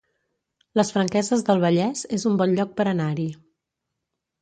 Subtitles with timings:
[0.81, 3.31] Les Franqueses del Vallès es un bon lloc per anar-hi